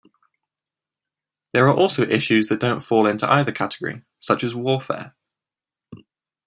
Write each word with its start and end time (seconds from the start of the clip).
There 1.53 1.67
are 1.69 1.75
also 1.77 2.01
issues 2.07 2.47
that 2.47 2.59
don't 2.59 2.79
fall 2.79 3.05
into 3.05 3.31
either 3.31 3.51
category, 3.51 4.01
such 4.17 4.43
as 4.43 4.55
warfare. 4.55 5.13